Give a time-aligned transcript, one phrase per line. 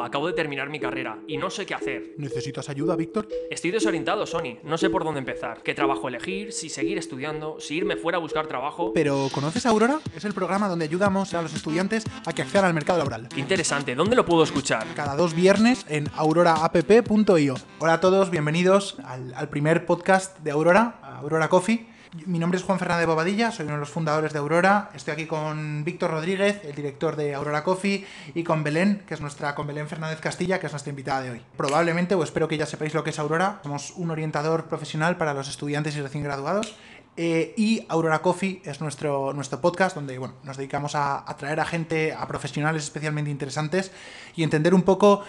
[0.00, 2.14] acabo de terminar mi carrera y no sé qué hacer.
[2.16, 3.28] ¿Necesitas ayuda, Víctor?
[3.50, 4.58] Estoy desorientado, Sony.
[4.62, 5.62] No sé por dónde empezar.
[5.62, 6.52] ¿Qué trabajo elegir?
[6.52, 8.92] Si seguir estudiando, si irme fuera a buscar trabajo.
[8.94, 10.00] ¿Pero conoces Aurora?
[10.16, 13.28] Es el programa donde ayudamos a los estudiantes a que accedan al mercado laboral.
[13.28, 13.94] Qué interesante.
[13.94, 14.86] ¿Dónde lo puedo escuchar?
[14.94, 17.54] Cada dos viernes en auroraapp.io.
[17.80, 21.91] Hola a todos, bienvenidos al, al primer podcast de Aurora, Aurora Coffee.
[22.26, 24.90] Mi nombre es Juan Fernández Bobadilla, soy uno de los fundadores de Aurora.
[24.92, 29.22] Estoy aquí con Víctor Rodríguez, el director de Aurora Coffee, y con Belén, que es
[29.22, 31.42] nuestra, con Belén Fernández Castilla, que es nuestra invitada de hoy.
[31.56, 33.60] Probablemente, o espero que ya sepáis lo que es Aurora.
[33.62, 36.76] Somos un orientador profesional para los estudiantes y recién graduados.
[37.16, 41.60] Eh, y Aurora Coffee es nuestro, nuestro podcast donde bueno, nos dedicamos a, a traer
[41.60, 43.90] a gente, a profesionales especialmente interesantes
[44.36, 45.22] y entender un poco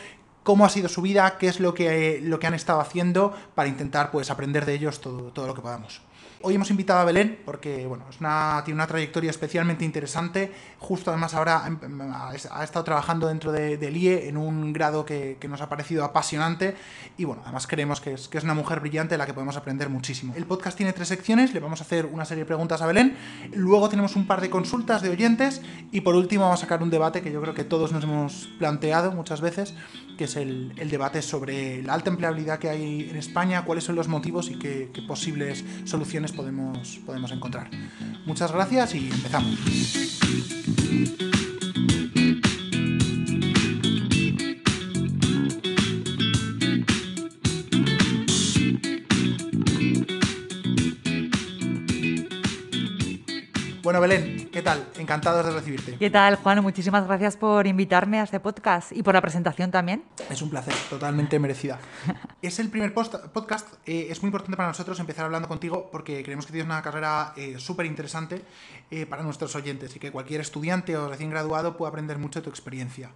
[0.44, 3.70] cómo ha sido su vida, qué es lo que, lo que han estado haciendo para
[3.70, 6.02] intentar pues, aprender de ellos todo, todo lo que podamos.
[6.46, 8.04] Hoy hemos invitado a Belén porque bueno,
[8.66, 10.52] tiene una trayectoria especialmente interesante.
[10.78, 11.64] Justo además ahora
[12.52, 16.76] ha estado trabajando dentro de, IE en un grado que, nos ha parecido apasionante
[17.18, 19.56] y bueno, además creemos que es, que es una mujer brillante de la que podemos
[19.56, 20.34] aprender muchísimo.
[20.36, 23.16] El podcast tiene tres secciones, le vamos a hacer una serie de preguntas a Belén,
[23.54, 25.62] luego tenemos un par de consultas de oyentes
[25.94, 28.50] y por último vamos a sacar un debate que yo creo que todos nos hemos
[28.60, 29.76] planteado muchas veces,
[30.18, 33.96] que es el, el debate sobre la alta empleabilidad que hay en España, cuáles son
[33.96, 37.70] los motivos y qué, qué posibles soluciones podemos, podemos encontrar.
[38.26, 39.60] Muchas gracias y empezamos.
[54.04, 54.86] Belén, ¿qué tal?
[54.98, 55.96] Encantados de recibirte.
[55.96, 56.62] ¿Qué tal, Juan?
[56.62, 60.04] Muchísimas gracias por invitarme a este podcast y por la presentación también.
[60.30, 61.80] Es un placer, totalmente merecida.
[62.42, 66.22] es el primer post podcast, eh, es muy importante para nosotros empezar hablando contigo porque
[66.22, 68.42] creemos que tienes una carrera eh, súper interesante
[68.92, 72.44] eh, para nuestros oyentes y que cualquier estudiante o recién graduado puede aprender mucho de
[72.44, 73.10] tu experiencia.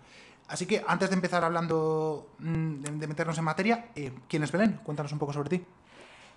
[0.47, 3.88] Así que antes de empezar hablando, mm, de, de meternos en materia,
[4.30, 4.80] ¿quién es Belén?
[4.85, 5.65] Cuéntanos un poco sobre ti.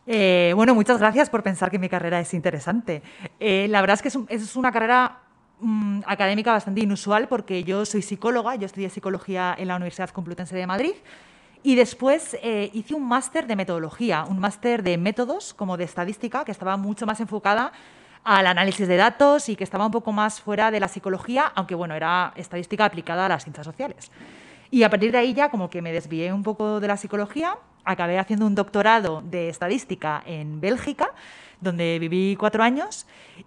[0.07, 3.03] Eh, bueno, muchas gracias por pensar que mi carrera es interesante.
[3.39, 5.19] Eh, la verdad es que es, un, es una carrera
[5.61, 10.57] mmm, académica bastante inusual porque yo soy psicóloga, yo estudié psicología en la Universidad Complutense
[10.57, 10.95] de Madrid
[11.63, 16.45] y después eh, hice un máster de metodología, un máster de métodos como de estadística
[16.45, 17.73] que estaba mucho más enfocada
[18.25, 21.75] al análisis de datos y que estaba un poco más fuera de la psicología, aunque
[21.75, 24.11] bueno, era estadística aplicada a las ciencias sociales.
[24.71, 27.57] Y a partir de ahí ya como que me desvié un poco de la psicología,
[27.85, 31.11] acabé haciendo un doctorado de estadística en Bélgica,
[31.61, 33.07] donde viví cuatro años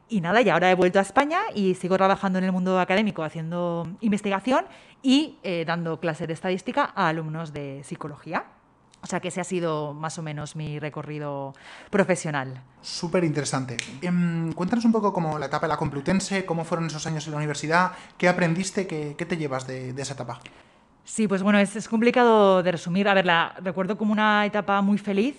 [0.09, 3.23] y nada, y ahora he vuelto a España y sigo trabajando en el mundo académico
[3.23, 4.65] haciendo investigación
[5.01, 8.45] y eh, dando clases de estadística a alumnos de psicología.
[9.01, 11.53] O sea que ese ha sido más o menos mi recorrido
[11.89, 12.63] profesional.
[12.81, 13.75] Súper interesante.
[14.01, 14.09] Eh,
[14.55, 17.37] cuéntanos un poco cómo la etapa de la Complutense, cómo fueron esos años en la
[17.37, 20.39] universidad, qué aprendiste, qué, qué te llevas de esa etapa.
[21.05, 23.07] Sí, pues bueno, es, complicado de resumir.
[23.07, 25.35] A ver, la recuerdo como una etapa muy feliz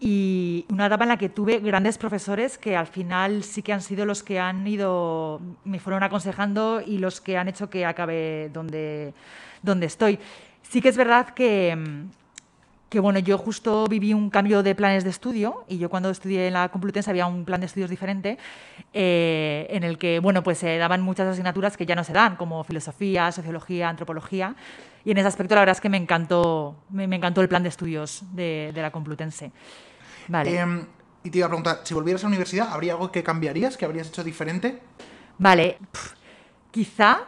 [0.00, 3.80] y una etapa en la que tuve grandes profesores que al final sí que han
[3.80, 8.50] sido los que han ido, me fueron aconsejando y los que han hecho que acabe
[8.52, 9.14] donde,
[9.62, 10.18] donde estoy.
[10.62, 11.76] Sí que es verdad que,
[12.92, 16.48] que bueno, yo justo viví un cambio de planes de estudio y yo cuando estudié
[16.48, 18.36] en la Complutense había un plan de estudios diferente
[18.92, 22.12] eh, en el que, bueno, pues se eh, daban muchas asignaturas que ya no se
[22.12, 24.54] dan, como filosofía, sociología, antropología.
[25.06, 27.62] Y en ese aspecto la verdad es que me encantó, me, me encantó el plan
[27.62, 29.52] de estudios de, de la Complutense.
[30.28, 30.54] Vale.
[30.54, 30.84] Eh,
[31.24, 33.86] y te iba a preguntar, si volvieras a la universidad, ¿habría algo que cambiarías, que
[33.86, 34.82] habrías hecho diferente?
[35.38, 36.12] Vale, Pff,
[36.70, 37.20] quizá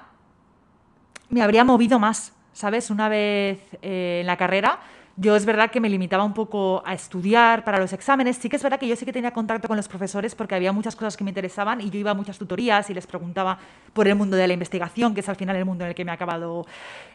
[1.30, 2.90] me habría movido más, ¿sabes?
[2.90, 4.78] Una vez eh, en la carrera
[5.16, 8.36] yo es verdad que me limitaba un poco a estudiar para los exámenes.
[8.36, 10.72] Sí que es verdad que yo sí que tenía contacto con los profesores porque había
[10.72, 13.58] muchas cosas que me interesaban y yo iba a muchas tutorías y les preguntaba
[13.92, 16.04] por el mundo de la investigación, que es al final el mundo en el que
[16.04, 16.66] me he acabado,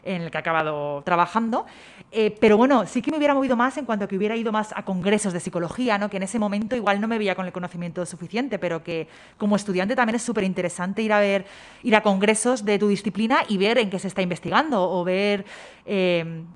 [0.02, 1.66] en el que he acabado trabajando.
[2.10, 4.50] Eh, pero bueno, sí que me hubiera movido más en cuanto a que hubiera ido
[4.50, 6.08] más a congresos de psicología, ¿no?
[6.08, 9.56] que en ese momento igual no me veía con el conocimiento suficiente, pero que como
[9.56, 11.44] estudiante también es súper interesante ir a ver,
[11.82, 15.44] ir a congresos de tu disciplina y ver en qué se está investigando o ver
[15.84, 16.46] en,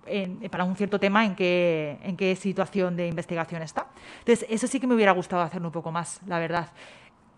[0.51, 3.87] para un cierto tema en qué, situación de investigación está.
[4.21, 6.69] Entonces, eso sí que me hubiera gustado hacerlo un poco más, la verdad.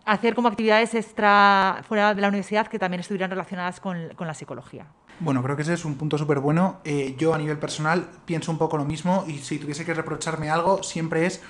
[0.05, 4.33] Hacer como actividades extra fuera de la universidad que también estuvieran relacionadas con, con la
[4.33, 4.85] psicología.
[5.19, 6.77] Bueno, creo que ese es un punto súper bueno.
[6.83, 10.49] Eh, yo a nivel personal pienso un poco lo mismo y si tuviese que reprocharme
[10.49, 11.41] algo, siempre es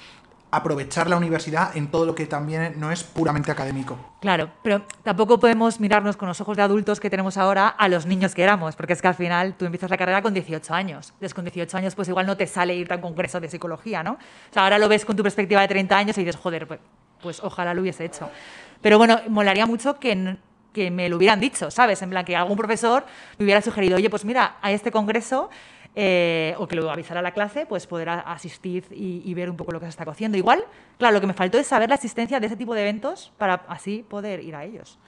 [0.49, 3.97] aprovechar la universidad en todo lo que también no es puramente académico.
[4.21, 8.05] Claro, pero tampoco podemos mirarnos con los ojos de adultos que tenemos ahora a los
[8.05, 11.09] niños que éramos, porque es que al final tú empiezas la carrera con 18 años.
[11.09, 14.03] Entonces con 18 años pues igual no te sale irte a un congreso de psicología,
[14.03, 14.13] ¿no?
[14.13, 16.79] O sea, ahora lo ves con tu perspectiva de 30 años y dices, joder, pues,
[17.21, 18.29] pues ojalá lo hubiese hecho.
[18.81, 20.37] Pero bueno, molaría mucho que,
[20.71, 22.01] que me lo hubieran dicho, ¿sabes?
[22.01, 23.05] En plan, que algún profesor
[23.37, 25.49] me hubiera sugerido, oye, pues mira, a este congreso,
[25.99, 29.57] eh, o que lo avisara a la clase, pues poder asistir y, y ver un
[29.57, 30.37] poco lo que se está cociendo.
[30.37, 30.63] Igual,
[30.99, 33.65] claro, lo que me faltó es saber la existencia de ese tipo de eventos para
[33.67, 34.99] así poder ir a ellos.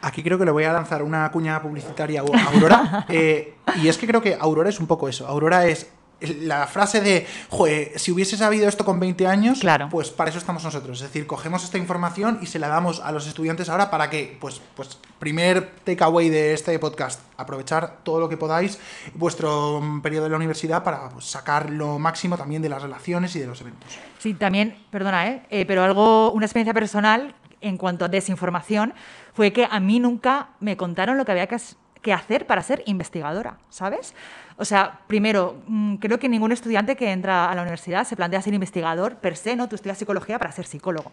[0.00, 3.06] Aquí creo que le voy a lanzar una cuña publicitaria a Aurora.
[3.08, 5.28] eh, y es que creo que Aurora es un poco eso.
[5.28, 5.92] Aurora es
[6.40, 9.88] la frase de, joder, si hubiese sabido esto con 20 años, Claro.
[9.90, 10.98] pues para eso estamos nosotros.
[11.00, 14.36] Es decir, cogemos esta información y se la damos a los estudiantes ahora para que,
[14.40, 18.78] pues, pues primer takeaway de este podcast, aprovechar todo lo que podáis
[19.14, 23.34] vuestro mm, periodo de la universidad para pues, sacar lo máximo también de las relaciones
[23.36, 23.98] y de los eventos.
[24.18, 25.42] Sí, también, perdona, ¿eh?
[25.50, 28.94] Eh, pero algo, una experiencia personal en cuanto a desinformación
[29.34, 33.58] fue que a mí nunca me contaron lo que había que hacer para ser investigadora,
[33.70, 34.14] ¿sabes?
[34.56, 38.42] O sea, primero, mm, creo que ningún estudiante que entra a la universidad se plantea
[38.42, 39.68] ser investigador per se, ¿no?
[39.68, 41.12] Tú estudias psicología para ser psicólogo.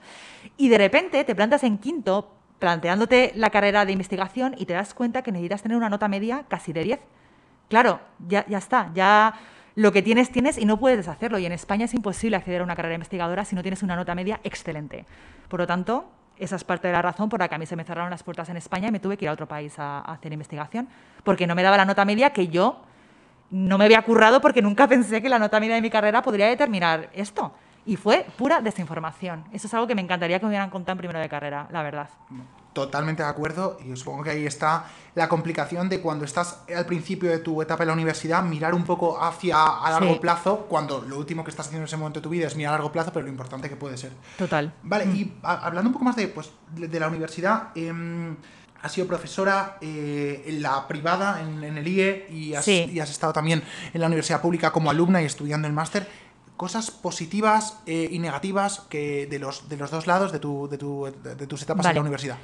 [0.57, 4.93] Y de repente te plantas en quinto planteándote la carrera de investigación y te das
[4.93, 6.99] cuenta que necesitas tener una nota media casi de 10.
[7.69, 9.33] Claro, ya, ya está, ya
[9.75, 11.39] lo que tienes, tienes y no puedes deshacerlo.
[11.39, 14.13] Y en España es imposible acceder a una carrera investigadora si no tienes una nota
[14.15, 15.05] media excelente.
[15.47, 17.75] Por lo tanto, esa es parte de la razón por la que a mí se
[17.75, 19.99] me cerraron las puertas en España y me tuve que ir a otro país a,
[19.99, 20.89] a hacer investigación,
[21.23, 22.81] porque no me daba la nota media que yo
[23.51, 26.47] no me había currado porque nunca pensé que la nota media de mi carrera podría
[26.47, 27.53] determinar esto.
[27.85, 29.45] Y fue pura desinformación.
[29.51, 31.81] Eso es algo que me encantaría que me hubieran contado en primero de carrera, la
[31.81, 32.09] verdad.
[32.73, 34.85] Totalmente de acuerdo y supongo que ahí está
[35.15, 38.83] la complicación de cuando estás al principio de tu etapa en la universidad, mirar un
[38.83, 40.19] poco hacia a largo Sí.
[40.19, 42.73] plazo, cuando lo último que estás haciendo en ese momento de tu vida es mirar
[42.73, 44.11] a largo plazo, pero lo importante que puede ser.
[44.37, 44.71] Total.
[44.83, 48.35] Vale, y a- hablando un poco más de, pues, de de la universidad, em,
[48.81, 52.89] has sido profesora eh, en la privada, en, en el IE, y has, Sí.
[52.91, 56.07] y has estado también en la universidad pública como alumna y estudiando el máster.
[56.57, 60.77] Cosas positivas eh, y negativas que de los, de los dos lados de, tu, de,
[60.77, 62.37] tu- de- tus etapas en la universidad.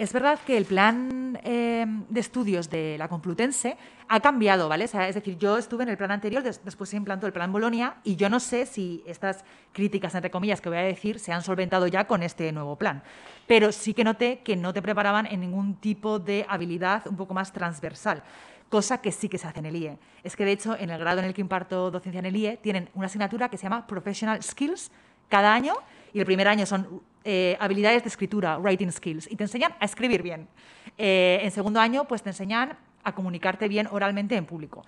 [0.00, 3.76] Es verdad que el plan eh, de estudios de la Complutense
[4.08, 4.84] ha cambiado, ¿vale?
[4.84, 7.96] Es decir, yo estuve en el plan anterior, des- después se implantó el plan Bolonia
[8.02, 9.44] y yo no sé si estas
[9.74, 13.02] críticas, entre comillas, que voy a decir, se han solventado ya con este nuevo plan.
[13.46, 17.34] Pero sí que noté que no te preparaban en ningún tipo de habilidad un poco
[17.34, 18.22] más transversal,
[18.70, 19.98] cosa que sí que se hace en el IE.
[20.24, 22.56] Es que, de hecho, en el grado en el que imparto docencia en el IE,
[22.56, 24.90] tienen una asignatura que se llama Professional Skills
[25.28, 25.74] cada año
[26.14, 29.84] y el primer año son eh, habilidades de escritura, writing skills, y te enseñan a
[29.84, 30.48] escribir bien.
[30.96, 34.84] Eh, en segundo año, pues te enseñan a comunicarte bien oralmente en público.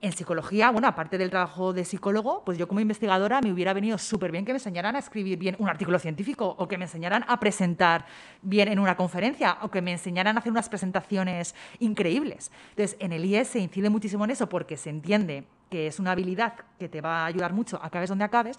[0.00, 3.96] En psicología, bueno, aparte del trabajo de psicólogo, pues yo como investigadora me hubiera venido
[3.96, 7.24] súper bien que me enseñaran a escribir bien un artículo científico o que me enseñaran
[7.26, 8.04] a presentar
[8.42, 12.50] bien en una conferencia o que me enseñaran a hacer unas presentaciones increíbles.
[12.70, 16.12] Entonces, en el IES se incide muchísimo en eso porque se entiende que es una
[16.12, 18.58] habilidad que te va a ayudar mucho, acabes donde acabes.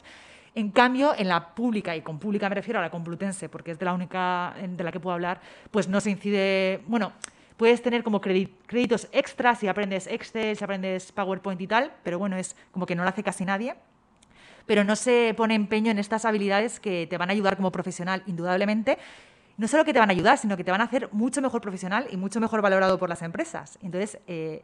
[0.57, 3.79] En cambio, en la pública, y con pública me refiero a la Complutense, porque es
[3.79, 7.11] de la única de la que puedo hablar, pues no se incide, bueno,
[7.57, 12.37] puedes tener como créditos extras si aprendes Excel, si aprendes PowerPoint y tal, pero bueno,
[12.37, 13.75] es como que no lo hace casi nadie.
[14.65, 18.23] Pero no se pone empeño en estas habilidades que te van a ayudar como profesional,
[18.25, 18.97] indudablemente.
[19.57, 21.59] No solo que te van a ayudar, sino que te van a hacer mucho mejor
[21.59, 23.77] profesional y mucho mejor valorado por las empresas.
[23.83, 24.63] Entonces, eh,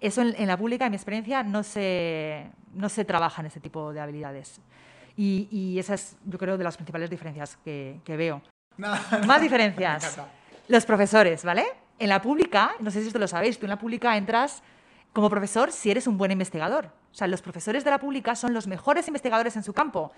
[0.00, 3.60] eso en, en la pública, en mi experiencia, no se, no se trabaja en ese
[3.60, 4.60] tipo de habilidades.
[5.16, 8.42] Y, y esa es, yo creo, de las principales diferencias que, que veo.
[8.76, 10.18] Más diferencias.
[10.68, 11.64] Los profesores, ¿vale?
[11.98, 14.62] En la pública, no sé si esto lo sabéis, tú en la pública entras
[15.12, 16.86] como profesor si eres un buen investigador.
[17.12, 20.10] O sea, los profesores de la pública son los mejores investigadores en su campo.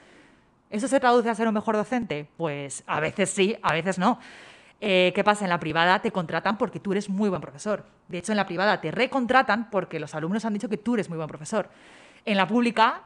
[0.71, 2.27] ¿Eso se traduce a ser un mejor docente?
[2.37, 4.19] Pues a veces sí, a veces no.
[4.81, 5.45] Eh, ¿Qué pasa?
[5.45, 7.85] En la privada te contratan porque tú eres muy buen profesor.
[8.09, 11.09] De hecho, en la privada te recontratan porque los alumnos han dicho que tú eres
[11.09, 11.69] muy buen profesor.
[12.25, 13.03] En la pública,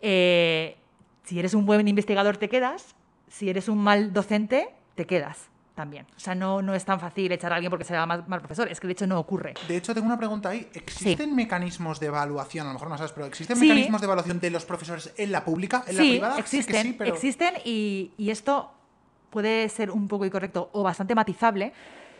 [0.00, 0.76] eh,
[1.24, 2.94] si eres un buen investigador te quedas,
[3.28, 6.04] si eres un mal docente te quedas también.
[6.16, 8.68] O sea, no, no es tan fácil echar a alguien porque sea mal, mal profesor.
[8.68, 9.54] Es que de hecho no ocurre.
[9.68, 10.68] De hecho, tengo una pregunta ahí.
[10.74, 12.66] ¿Existen mecanismos de evaluación?
[12.66, 13.62] A lo mejor no sabes, pero ¿existen Sí.
[13.68, 15.82] mecanismos de evaluación de los profesores en la pública?
[15.86, 16.32] ¿En la sí, privada?
[16.32, 18.70] Sé que existen, sí, pero- existen y, y esto
[19.30, 21.72] puede ser un poco incorrecto o bastante matizable.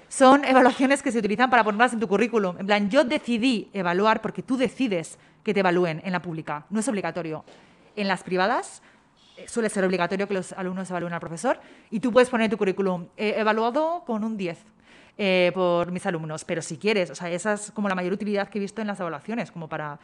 [0.08, 2.56] Son evaluaciones que se utilizan para ponerlas en tu currículum.
[2.58, 6.64] En plan, yo decidí evaluar porque tú decides que te evalúen en la pública.
[6.70, 7.44] No es obligatorio.
[7.96, 8.82] En las privadas
[9.48, 13.06] suele ser obligatorio que los alumnos evalúen al profesor y tú puedes poner tu currículum
[13.16, 14.58] "He evaluado con un 10
[15.18, 18.48] eh, por mis alumnos, pero si quieres, o sea, esa es como la mayor utilidad
[18.48, 19.98] que he visto en las evaluaciones, como para,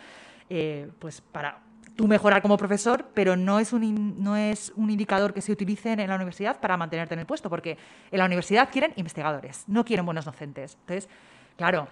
[0.50, 1.60] eh, pues para
[1.96, 5.92] tú mejorar como profesor, pero no es, un, no es un indicador que se utilice
[5.92, 7.76] en la universidad para mantenerte en el puesto, porque
[8.10, 10.76] en la universidad quieren investigadores, no quieren buenos docentes.
[10.82, 11.08] Entonces,
[11.56, 11.88] claro,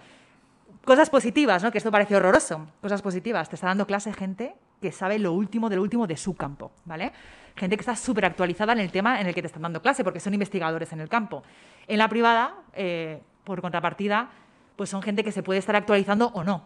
[0.85, 1.71] cosas positivas, ¿no?
[1.71, 2.67] Que esto parece horroroso.
[2.81, 3.49] Cosas positivas.
[3.49, 6.71] Te está dando clase gente que sabe lo último de lo último de su campo,
[6.85, 7.11] ¿vale?
[7.55, 10.03] Gente que está súper actualizada en el tema en el que te están dando clase,
[10.03, 11.43] porque son investigadores en el campo.
[11.87, 14.29] En la privada, eh, por contrapartida,
[14.75, 16.63] pues son gente que se puede estar actualizando o no.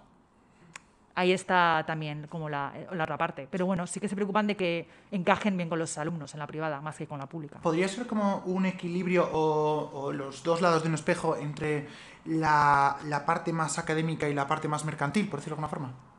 [1.15, 3.47] Ahí está también como la, la, otra parte.
[3.49, 6.47] Pero bueno, sí que se preocupan de que encajen bien con los alumnos en la
[6.47, 7.59] privada, más que con la pública.
[7.61, 11.87] ¿Podría ser como un equilibrio o, o los dos lados de un espejo entre
[12.25, 16.10] la, la, parte más académica y la parte más mercantil, por decirlo de alguna forma?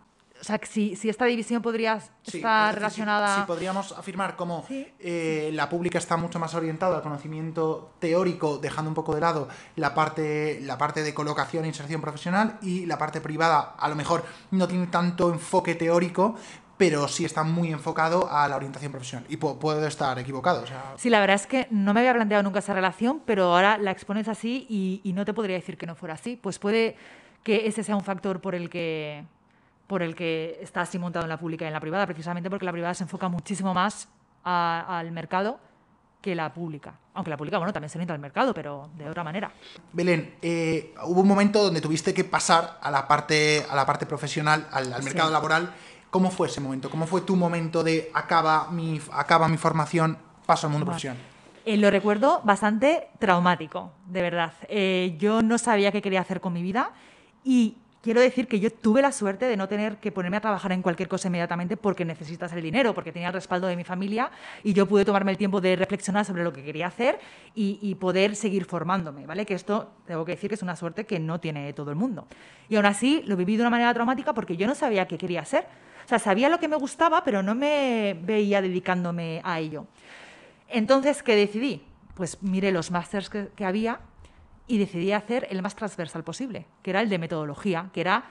[0.42, 3.36] O sea, si, si esta división podría sí, estar relacionada...
[3.36, 4.88] Si, si, podríamos afirmar como ¿Sí?
[4.98, 9.46] eh, la pública está mucho más orientada al conocimiento teórico, dejando un poco de lado
[9.76, 13.94] la parte, la parte de colocación e inserción profesional, y la parte privada a lo
[13.94, 16.34] mejor no tiene tanto enfoque teórico,
[16.76, 19.24] pero sí está muy enfocado a la orientación profesional.
[19.28, 20.64] Y puedo estar equivocado.
[20.64, 20.94] O sea...
[20.96, 23.92] Sí, la verdad es que no me había planteado nunca esa relación, pero ahora la
[23.92, 26.34] expones así y, y no te podría decir que no fuera así.
[26.34, 26.96] Pues puede
[27.44, 29.24] que ese sea un factor por el que
[29.92, 32.64] por el que está así montado en la pública y en la privada, precisamente porque
[32.64, 34.08] la privada se enfoca muchísimo más
[34.42, 35.60] a, al mercado
[36.22, 36.94] que la pública.
[37.12, 39.52] Aunque la pública, bueno, también se orienta al mercado, pero de otra manera.
[39.92, 44.06] Belén, eh, hubo un momento donde tuviste que pasar a la parte, a la parte
[44.06, 45.34] profesional, al, al mercado sí.
[45.34, 45.74] laboral.
[46.08, 46.88] ¿Cómo fue ese momento?
[46.88, 50.94] ¿Cómo fue tu momento de acaba mi, acaba mi formación, paso al mundo vale.
[50.94, 51.22] profesional?
[51.66, 54.54] Eh, lo recuerdo bastante traumático, de verdad.
[54.70, 56.92] Eh, yo no sabía qué quería hacer con mi vida
[57.44, 60.72] y quiero decir que yo tuve la suerte de no tener que ponerme a trabajar
[60.72, 64.30] en cualquier cosa inmediatamente porque necesitas el dinero, porque tenía el respaldo de mi familia
[64.62, 67.20] y yo pude tomarme el tiempo de reflexionar sobre lo que quería hacer
[67.54, 69.46] y, y, poder seguir formándome, ¿vale?
[69.46, 72.26] Que esto tengo que decir que es una suerte que no tiene todo el mundo.
[72.68, 75.40] Y aún así lo viví de una manera traumática porque yo no sabía qué quería
[75.40, 75.66] hacer.
[76.04, 79.86] O sea, sabía lo que me gustaba, pero no me veía dedicándome a ello.
[80.68, 81.84] Entonces, ¿qué decidí?
[82.14, 84.00] Pues miré los másters que, que había
[84.66, 88.24] y decidí hacer el más transversal posible, que era el de metodología, que era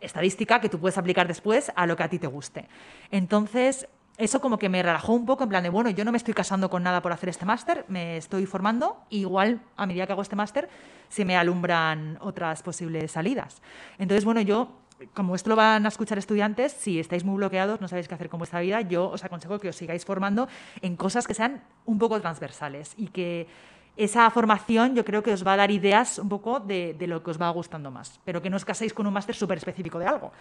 [0.00, 2.68] estadística que tú puedes aplicar después a lo que a ti te guste.
[3.10, 6.18] Entonces, eso como que me relajó un poco en plan de, bueno, yo no me
[6.18, 10.12] estoy casando con nada por hacer este máster, me estoy formando, igual a medida que
[10.12, 10.68] hago este máster
[11.08, 13.62] se me alumbran otras posibles salidas.
[13.98, 14.82] Entonces, bueno, yo
[15.14, 18.28] como esto lo van a escuchar estudiantes, si estáis muy bloqueados, no sabéis qué hacer
[18.28, 20.48] con vuestra vida, yo os aconsejo que os sigáis formando
[20.80, 23.48] en cosas que sean un poco transversales y que
[23.96, 27.22] esa formación yo creo que os va a dar ideas un poco de, de lo
[27.22, 29.98] que os va gustando más, pero que no os caséis con un máster súper específico
[29.98, 30.32] de algo.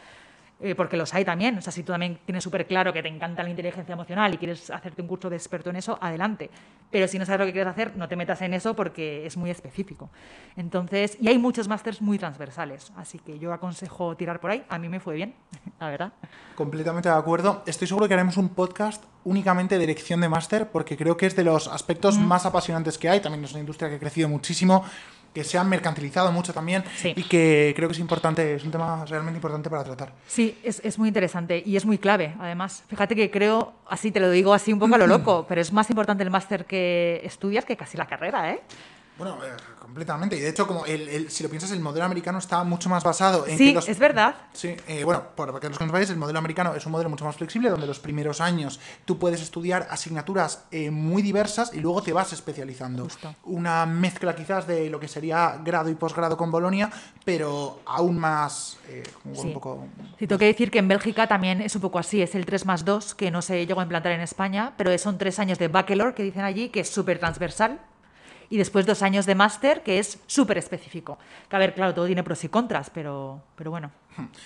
[0.64, 1.58] Eh, porque los hay también.
[1.58, 4.38] O sea, si tú también tienes súper claro que te encanta la inteligencia emocional y
[4.38, 6.52] quieres hacerte un curso de experto en eso, adelante.
[6.92, 9.38] Pero si no sabes lo que quieres hacer, no te metas en eso porque es
[9.38, 10.10] muy específico.
[10.56, 14.64] Entonces, y hay muchos másters muy transversales, así que yo aconsejo tirar por ahí.
[14.70, 15.34] A mí me fue bien,
[15.80, 16.14] la verdad.
[16.56, 17.64] Completamente de acuerdo.
[17.66, 21.36] Estoy seguro que haremos un podcast únicamente de elección de máster porque creo que es
[21.36, 22.24] de los aspectos mm.
[22.24, 23.20] más apasionantes que hay.
[23.20, 24.84] También es una industria que ha crecido muchísimo
[25.34, 27.14] que se han mercantilizado mucho también sí.
[27.16, 30.14] y que creo que es importante, es un tema realmente importante para tratar.
[30.28, 32.84] Sí, es, es, muy interesante y es muy clave, además.
[32.88, 35.72] Fíjate que creo, así te lo digo así un poco a lo loco, pero es
[35.72, 38.62] más importante el máster que estudias que casi la carrera, ¿eh?
[39.18, 39.52] Bueno, eh,
[39.92, 40.38] completamente.
[40.38, 43.04] Y de hecho, como el, el, si lo piensas, el modelo americano está mucho más
[43.04, 43.58] basado en.
[43.58, 44.36] Sí, que los, es verdad.
[44.54, 47.36] Sí, eh, bueno, por que los sabéis, el modelo americano es un modelo mucho más
[47.36, 52.14] flexible, donde los primeros años tú puedes estudiar asignaturas eh, muy diversas y luego te
[52.14, 53.04] vas especializando.
[53.04, 53.36] Justo.
[53.44, 56.90] Una mezcla quizás de lo que sería grado y posgrado con Bolonia,
[57.26, 58.78] pero aún más.
[58.88, 59.04] Eh,
[59.34, 59.48] sí.
[59.48, 59.88] un poco.
[60.20, 62.66] Sí, tengo que decir que en Bélgica también es un poco así, es el 3
[62.66, 65.68] más 2, que no se llegó a implantar en España, pero son tres años de
[65.68, 67.80] bachelor que dicen allí, que es súper transversal
[68.52, 71.18] y después dos años de máster, que es súper específico.
[71.50, 73.92] Que a ver, claro, todo tiene pros y contras, pero, pero bueno.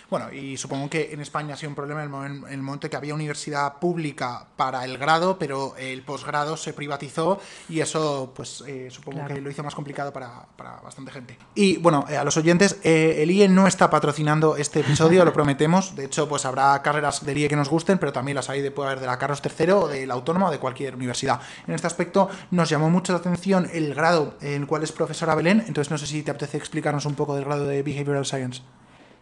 [0.10, 3.13] Bueno, y supongo que en España ha sido un problema en el momento que había
[3.13, 9.19] universidad pública para el grado, pero el posgrado se privatizó y eso, pues eh, supongo
[9.19, 9.36] claro.
[9.36, 11.38] que lo hizo más complicado para, para bastante gente.
[11.55, 15.34] Y bueno, eh, a los oyentes, eh, el IE no está patrocinando este episodio, lo
[15.34, 15.95] prometemos.
[15.95, 18.72] De hecho, pues habrá carreras del IE que nos gusten, pero también las hay de,
[18.72, 21.41] puede haber de la Carlos III o de la Autónoma o de cualquier universidad.
[21.67, 25.36] En este aspecto nos llamó mucho la atención el grado en el cual es profesora
[25.36, 28.62] Belén, entonces no sé si te apetece explicarnos un poco del grado de Behavioral Science.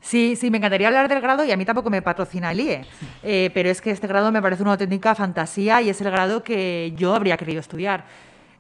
[0.04, 2.86] Sí, sí, me encantaría hablar del grado y a mí tampoco me patrocina el IE,
[3.24, 6.44] eh, pero es que este grado me parece una auténtica fantasía y es el grado
[6.44, 8.04] que yo habría querido estudiar.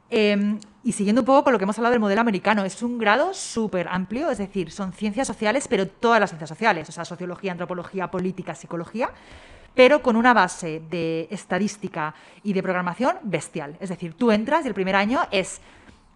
[0.09, 2.97] Eh, y siguiendo un poco con lo que hemos hablado del modelo americano, es un
[2.97, 7.03] grado súper amplio, es decir, son ciencias sociales, pero todas las ciencias sociales, o sea,
[7.03, 9.09] sociología, antropología, política, psicología,
[9.75, 13.75] pero con una base de estadística y de programación bestial.
[13.81, 15.59] Es decir, tú entras y el primer año es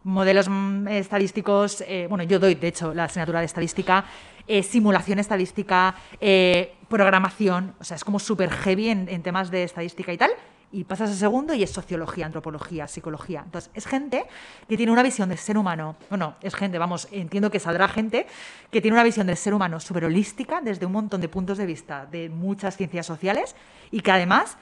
[0.04, 4.06] modelos mm, estadísticos, eh, bueno, yo doy, de hecho, la asignatura de estadística,
[4.48, 10.14] eh, simulación estadística, eh, programación, o sea, es como súper heavy en, temas de estadística
[10.14, 10.32] y tal,
[10.72, 13.42] y pasas a segundo y es sociología, antropología, psicología.
[13.46, 14.26] Entonces, es gente
[14.68, 18.28] que tiene una visión del ser humano, bueno, es gente, vamos, entiendo que saldrá gente
[18.72, 21.66] que tiene una visión del ser humano súper holística desde un montón de puntos de
[21.66, 23.56] vista de muchas ciencias sociales
[23.92, 24.58] y que además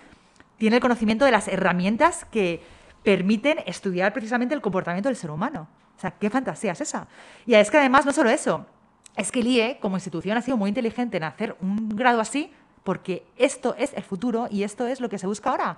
[0.57, 2.63] tiene el conocimiento de las herramientas que
[3.03, 5.67] permiten estudiar precisamente el comportamiento del ser humano.
[5.95, 7.07] O sea, qué fantasía es esa.
[7.45, 8.65] Y es que además no solo eso,
[9.15, 12.51] es que el IE como institución ha sido muy inteligente en hacer un grado así
[12.83, 15.77] porque esto es el futuro y esto es lo que se busca ahora.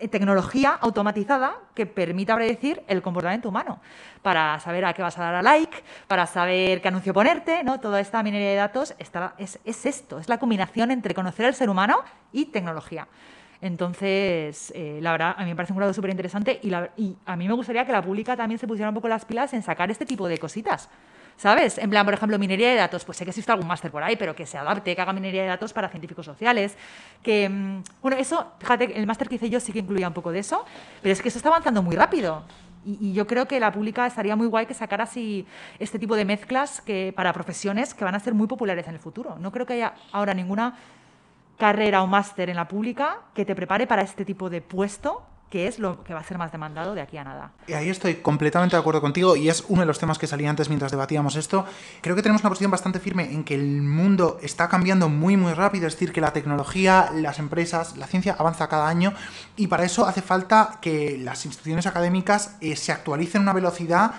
[0.00, 3.80] Eh, tecnología automatizada que permita predecir el comportamiento humano,
[4.22, 7.80] para saber a qué vas a dar a like, para saber qué anuncio ponerte, ¿no?
[7.80, 11.68] Toda esta minería de datos está, es, esto, es la combinación entre conocer al ser
[11.68, 11.98] humano
[12.32, 13.08] y tecnología.
[13.60, 17.34] Entonces, eh, la verdad, a mí me parece un grado súper interesante y, y a
[17.34, 19.90] mí me gustaría que la pública también se pusiera un poco las pilas en sacar
[19.90, 20.88] este tipo de cositas.
[21.38, 21.78] ¿Sabes?
[21.78, 24.16] En plan, por ejemplo, minería de datos, pues sé que existe algún máster por ahí,
[24.16, 26.76] pero que se adapte, que haga minería de datos para científicos sociales,
[27.22, 30.32] que, mm, bueno, eso, fíjate, el máster que hice yo sí que incluía un poco
[30.32, 30.64] de eso,
[31.00, 32.42] pero es que eso está avanzando muy rápido.
[32.84, 35.46] Y, yo creo que la pública estaría muy guay que sacara así
[35.78, 39.00] este tipo de mezclas que, para profesiones que van a ser muy populares en el
[39.00, 39.36] futuro.
[39.38, 40.76] No creo que haya ahora ninguna
[41.58, 45.66] carrera o máster en la pública que te prepare para este tipo de puesto que
[45.66, 47.52] es lo que va a ser más demandado de aquí a nada.
[47.66, 50.50] Y ahí estoy completamente de acuerdo contigo y es uno de los temas que salía
[50.50, 51.64] antes mientras debatíamos esto.
[52.00, 55.54] Creo que tenemos una posición bastante firme en que el mundo está cambiando muy muy
[55.54, 59.14] rápido, es decir, que la tecnología, las empresas, la ciencia avanza cada año
[59.56, 64.12] y para eso hace falta que las instituciones académicas eh, se actualicen a una velocidad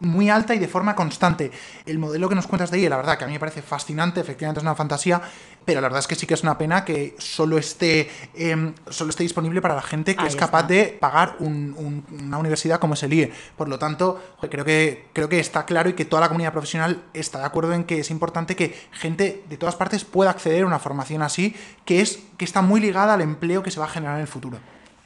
[0.00, 1.50] muy alta y de forma constante.
[1.86, 4.20] El modelo que nos cuentas de ahí, la verdad que a mí me parece fascinante,
[4.20, 5.20] efectivamente es una fantasía,
[5.64, 9.10] pero la verdad es que sí que es una pena que solo esté, em, solo
[9.10, 13.12] esté disponible para la gente que es capaz de pagar una universidad como es el
[13.12, 13.32] IE.
[13.56, 17.02] Por lo tanto, creo que, creo que está claro y que toda la comunidad profesional
[17.14, 20.66] está de acuerdo en que es importante que gente de todas partes pueda acceder a
[20.66, 23.90] una formación así, que, es, que está muy ligada al empleo que se va a
[23.90, 24.58] generar en el futuro.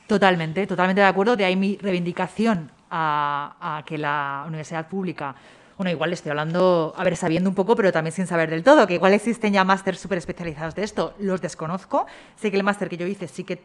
[0.07, 1.37] Totalmente, totalmente de acuerdo.
[1.37, 5.35] De ahí mi reivindicación a, que la universidad pública
[5.77, 8.87] bueno, igual estoy hablando, a ver, sabiendo un poco, pero también sin saber del todo,
[8.87, 11.15] que igual existen ya másteres súper especializados de esto.
[11.19, 12.07] Los desconozco.
[12.37, 13.63] Sé que el máster que yo hice sí que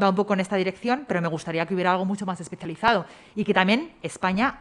[0.00, 3.06] va un poco en esta dirección, pero me gustaría que hubiera algo mucho más especializado.
[3.34, 4.58] Y que también España,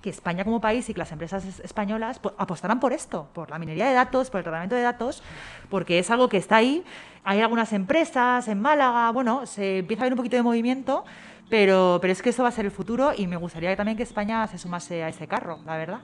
[0.00, 3.86] que España como país y que las empresas españolas apostaran por esto, por la minería
[3.86, 5.22] de datos, por el tratamiento de datos,
[5.68, 6.82] porque es algo que está ahí.
[7.22, 11.04] Hay algunas empresas en Málaga, bueno, se empieza a ver un poquito de movimiento
[11.50, 14.04] pero, pero es que eso va a ser el futuro y me gustaría también que
[14.04, 16.00] España se sumase a ese carro, la verdad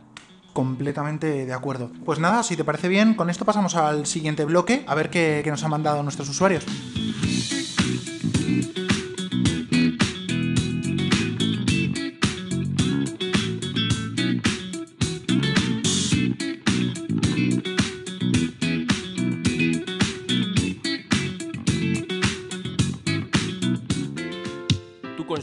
[0.56, 1.90] completamente de acuerdo.
[2.06, 5.44] Pues nada, si te parece bien, con esto pasamos al siguiente bloque, a ver qué,
[5.46, 6.64] nos han mandado nuestros usuarios.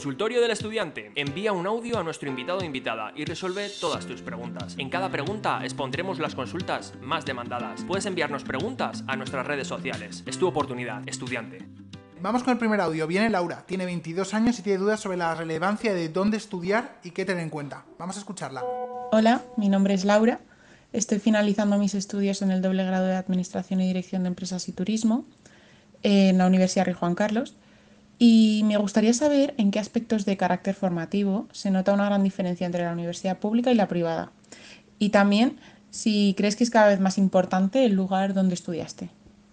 [0.03, 1.13] Consultorio del estudiante.
[1.15, 4.75] Envía un audio a nuestro invitado o invitada y resuelve todas tus preguntas.
[4.77, 7.85] En cada pregunta expondremos las consultas más demandadas.
[7.87, 10.21] Puedes enviarnos preguntas a nuestras redes sociales.
[10.25, 11.59] Es tu oportunidad, estudiante.
[12.19, 13.07] Vamos con el primer audio.
[13.07, 17.11] Viene Laura, tiene 22 años y tiene dudas sobre la relevancia de dónde estudiar y
[17.11, 17.85] qué tener en cuenta.
[17.97, 18.61] Vamos a escucharla.
[19.13, 20.41] Hola, mi nombre es Laura.
[20.91, 24.73] Estoy finalizando mis estudios en el doble grado de Administración y Dirección de Empresas y
[24.73, 25.23] Turismo
[26.01, 27.55] en la Universidad Rey Juan Carlos
[28.25, 32.65] y me gustaría saber en qué aspectos de carácter formativo se nota una gran diferencia
[32.65, 34.31] entre la universidad pública y la privada.
[34.97, 35.59] Y también
[35.89, 39.09] si crees que es cada vez más importante el lugar donde estudiaste.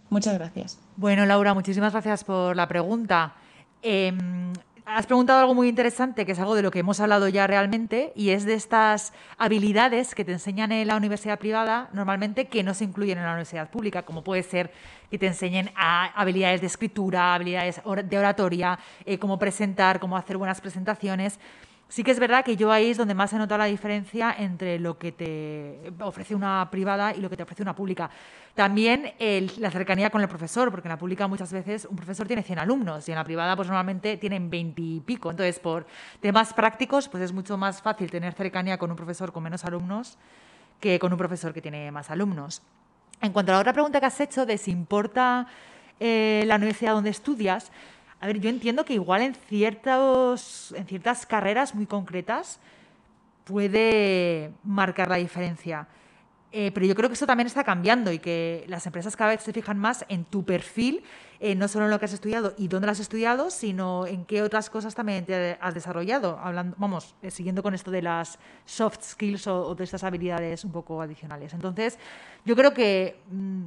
[0.09, 0.79] Muchas gracias.
[0.95, 3.35] Bueno, Laura, muchísimas gracias por la pregunta.
[3.83, 4.53] Em,
[4.95, 8.13] has preguntado algo muy interesante, que es algo de lo que hemos hablado ya realmente,
[8.17, 12.75] y es de estas habilidades que te enseñan en la universidad privada normalmente que no
[12.75, 14.73] se incluyen en la universidad pública, como puede ser
[15.11, 20.61] que te enseñen habilidades de escritura, habilidades de oratoria, eh, cómo presentar, cómo hacer buenas
[20.61, 21.39] presentaciones.
[21.91, 24.79] Sí que es verdad que yo ahí es donde más he notado la diferencia entre
[24.79, 28.09] lo que te ofrece una privada y lo que te ofrece una pública.
[28.55, 29.13] También
[29.59, 32.61] la cercanía con el profesor, porque en la pública muchas veces un profesor tiene 100
[32.61, 35.33] alumnos y en la privada pues normalmente tienen 20 y pico.
[35.33, 35.85] Entonces, por
[36.21, 40.17] temas prácticos, pues es mucho más fácil tener cercanía con un profesor con menos alumnos
[40.79, 42.63] que con un profesor que tiene más alumnos.
[43.21, 45.49] En cuanto a la otra pregunta que has hecho de si importa
[45.99, 47.73] eh, la universidad donde estudias,
[48.21, 52.61] a ver, yo entiendo que igual en, ciertos, en ciertas carreras muy concretas
[53.45, 55.89] puede marcar la diferencia.
[56.53, 59.43] Eh, pero yo creo que eso también está cambiando y que las empresas cada vez
[59.43, 61.03] se fijan más en tu perfil,
[61.39, 64.25] eh, no solo en lo que has estudiado y dónde lo has estudiado, sino en
[64.25, 66.39] qué otras cosas también te has desarrollado.
[66.43, 70.73] Hablando, vamos, eh, siguiendo con esto de las soft skills o, de estas habilidades un
[70.73, 71.55] poco adicionales.
[71.55, 71.99] Entonces,
[72.45, 73.21] yo creo que.
[73.31, 73.67] Mm,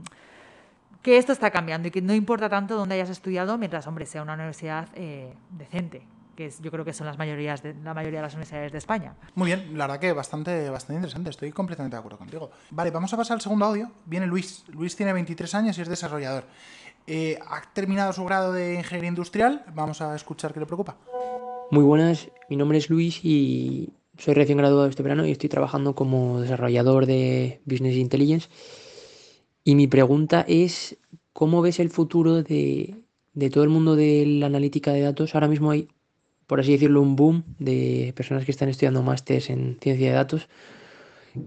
[1.03, 4.23] que esto está cambiando y que no importa tanto dónde hayas estudiado mientras, hombre, sea
[4.23, 6.01] una universidad eh, decente
[6.35, 9.15] que yo creo que son las mayorías de, la mayoría de las universidades de España.
[9.35, 12.49] Muy bien, la verdad que bastante, bastante interesante, estoy completamente de acuerdo contigo.
[12.71, 13.91] Vale, vamos a pasar al segundo audio.
[14.05, 14.63] Viene Luis.
[14.69, 16.45] Luis tiene 23 años y es desarrollador.
[17.05, 19.63] Eh, ha terminado su grado de ingeniería industrial.
[19.75, 20.97] Vamos a escuchar qué le preocupa.
[21.69, 25.95] Muy buenas, mi nombre es Luis y soy recién graduado este verano y estoy trabajando
[25.95, 28.49] como desarrollador de Business Intelligence.
[29.63, 30.97] Y mi pregunta es,
[31.31, 35.35] ¿cómo ves el futuro de, de todo el mundo de la analítica de datos?
[35.35, 35.87] Ahora mismo hay,
[36.47, 40.49] por así decirlo, un boom de personas que están estudiando másteres en ciencia de datos.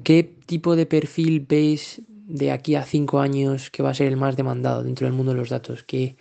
[0.04, 4.16] ¿Qué tipo de perfil veis de aquí a cinco años que va a ser el
[4.16, 5.84] más demandado dentro del mundo de los datos?
[5.84, 6.16] ¿Qué,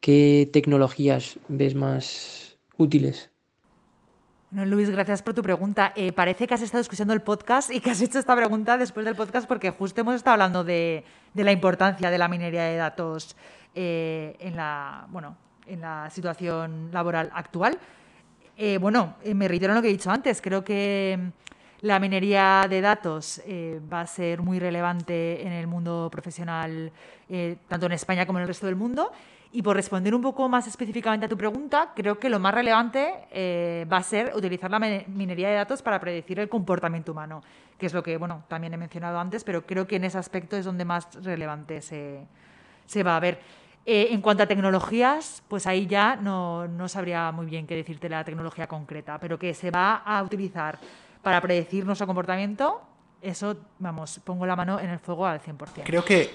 [0.00, 3.31] qué tecnologías ves más útiles?
[4.52, 5.94] Bueno, Luis, gracias por tu pregunta.
[5.96, 9.06] Eh, parece que has estado escuchando el podcast y que has hecho esta pregunta después
[9.06, 13.34] del podcast porque justo hemos estado hablando de, la importancia de la minería de datos
[13.74, 15.06] eh, en, la,
[16.10, 17.78] situación laboral actual.
[18.58, 20.42] Eh, bueno, me reitero en lo que he dicho antes.
[20.42, 23.40] Creo que mm, la minería de datos
[23.90, 26.92] va a ser muy relevante en el mundo profesional,
[27.68, 29.12] tanto en España como en el resto del mundo.
[29.54, 33.12] Y por responder un poco más específicamente a tu pregunta, creo que lo más relevante
[33.30, 37.42] eh, va a ser utilizar la mine- minería de datos para predecir el comportamiento humano,
[37.76, 40.56] que es lo que bueno, también he mencionado antes, pero creo que en ese aspecto
[40.56, 42.26] es donde más relevante se,
[42.86, 43.40] se va a ver.
[43.84, 48.08] Eh, en cuanto a tecnologías, pues ahí ya no, no sabría muy bien qué decirte
[48.08, 50.78] la tecnología concreta, pero que se va a utilizar
[51.20, 52.80] para predecir nuestro comportamiento,
[53.20, 55.82] eso, vamos, pongo la mano en el fuego al 100%.
[55.84, 56.30] Creo que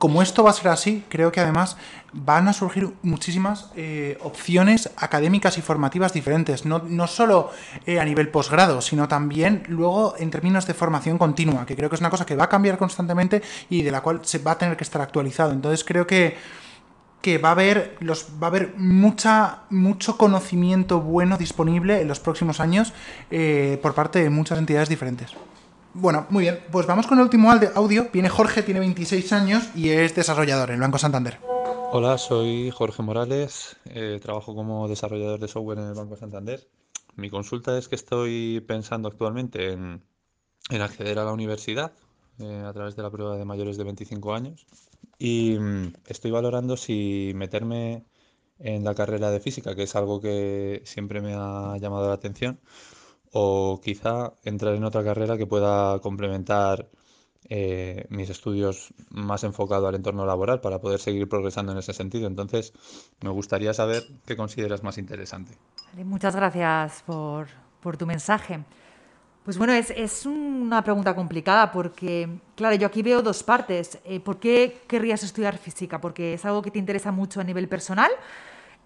[0.00, 1.76] como esto va a ser así, creo que además
[2.14, 7.50] van a surgir muchísimas eh, opciones académicas y formativas diferentes, no, no solo
[7.84, 11.96] eh, a nivel posgrado, sino también luego en términos de formación continua, que creo que
[11.96, 14.58] es una cosa que va a cambiar constantemente y de la cual se va a
[14.58, 15.52] tener que estar actualizado.
[15.52, 16.38] Entonces creo que
[17.20, 22.20] que va a haber los va a haber mucha mucho conocimiento bueno disponible en los
[22.20, 22.94] próximos años
[23.30, 25.36] eh, por parte de muchas entidades diferentes.
[25.94, 28.08] Bueno, muy bien, pues vamos con el último audio.
[28.12, 31.38] Viene Jorge, tiene 26 años y es desarrollador en el Banco Santander.
[31.92, 36.68] Hola, soy Jorge Morales, eh, trabajo como desarrollador de software en el Banco Santander.
[37.16, 40.02] Mi consulta es que estoy pensando actualmente en,
[40.70, 41.92] en acceder a la universidad
[42.38, 44.66] eh, a través de la prueba de mayores de 25 años
[45.18, 48.04] y mm, estoy valorando si meterme
[48.58, 52.60] en la carrera de física, que es algo que siempre me ha llamado la atención,
[53.32, 56.88] o quizá entrar en otra carrera que pueda complementar
[57.48, 62.26] eh, mis estudios más enfocado al entorno laboral para poder seguir progresando en ese sentido.
[62.26, 62.72] Entonces,
[63.22, 65.56] me gustaría saber qué consideras más interesante.
[66.04, 67.48] Muchas gracias por,
[67.80, 68.60] por tu mensaje.
[69.44, 73.98] Pues bueno, es, es una pregunta complicada porque, claro, yo aquí veo dos partes.
[74.04, 76.00] Eh, ¿por qué querrías estudiar física?
[76.00, 78.10] ¿Porque es algo que te interesa mucho a nivel personal?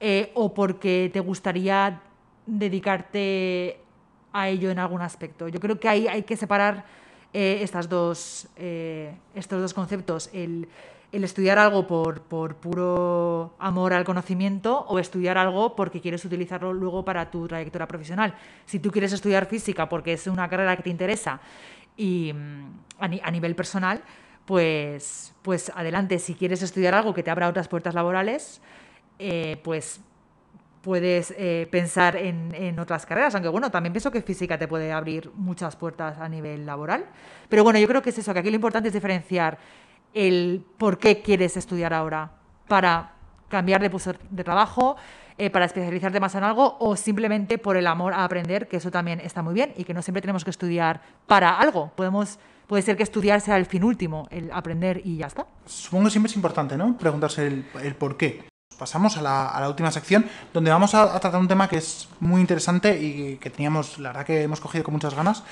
[0.00, 2.00] Eh, ¿O porque te gustaría
[2.46, 3.83] dedicarte
[4.34, 5.48] a ello en algún aspecto?
[5.48, 6.84] Yo creo que hay, hay que separar
[7.32, 10.28] eh, estas dos, eh, estos dos conceptos.
[10.34, 10.68] El,
[11.10, 17.04] estudiar algo por, por puro amor al conocimiento o estudiar algo porque quieres utilizarlo luego
[17.04, 18.34] para tu trayectoria profesional.
[18.66, 21.40] Si tú quieres estudiar física porque es una carrera que te interesa
[21.96, 22.64] y mm,
[22.98, 24.02] a nivel personal,
[24.44, 26.18] pues, pues adelante.
[26.18, 28.60] Si quieres estudiar algo que te abra otras puertas laborales,
[29.18, 30.00] eh, pues
[30.84, 35.30] puedes eh, pensar en, otras carreras, aunque bueno, también pienso que física te puede abrir
[35.34, 37.06] muchas puertas a nivel laboral.
[37.48, 39.56] Pero bueno, yo creo que es eso, que aquí lo importante es diferenciar
[40.12, 42.32] el por qué quieres estudiar ahora
[42.68, 43.12] para
[43.48, 44.96] cambiar de puesto de trabajo,
[45.38, 48.90] eh, para especializarte más en algo o simplemente por el amor a aprender, que eso
[48.90, 51.92] también está muy bien y que no siempre tenemos que estudiar para algo.
[51.96, 55.46] Podemos, puede ser que estudiar sea el fin último, el aprender y ya está.
[55.64, 56.98] Supongo que siempre es importante, ¿no?
[56.98, 58.53] Preguntarse el por qué.
[58.78, 63.00] Pasamos a la, última sección, donde vamos a, tratar un tema que es muy interesante
[63.00, 65.42] y que teníamos, la verdad que hemos cogido con muchas ganas,